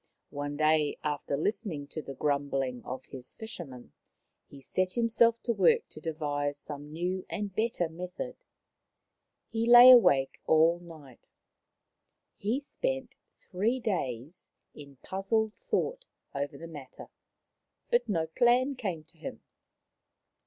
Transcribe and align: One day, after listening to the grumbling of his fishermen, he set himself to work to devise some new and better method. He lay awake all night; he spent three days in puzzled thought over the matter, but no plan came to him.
One 0.31 0.57
day, 0.57 0.97
after 1.03 1.37
listening 1.37 1.85
to 1.89 2.01
the 2.01 2.15
grumbling 2.15 2.83
of 2.83 3.05
his 3.05 3.35
fishermen, 3.35 3.91
he 4.47 4.59
set 4.59 4.93
himself 4.93 5.39
to 5.43 5.53
work 5.53 5.87
to 5.89 6.01
devise 6.01 6.57
some 6.57 6.91
new 6.91 7.23
and 7.29 7.53
better 7.53 7.87
method. 7.87 8.35
He 9.51 9.67
lay 9.67 9.91
awake 9.91 10.39
all 10.47 10.79
night; 10.79 11.27
he 12.35 12.59
spent 12.59 13.13
three 13.35 13.79
days 13.79 14.49
in 14.73 14.95
puzzled 15.03 15.53
thought 15.53 16.05
over 16.33 16.57
the 16.57 16.65
matter, 16.67 17.09
but 17.91 18.09
no 18.09 18.25
plan 18.25 18.73
came 18.73 19.03
to 19.03 19.19
him. 19.19 19.43